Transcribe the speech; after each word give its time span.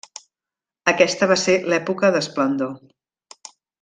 Aquesta 0.93 1.27
va 1.33 1.37
ser 1.41 1.57
l'època 1.73 2.11
d'esplendor. 2.17 2.77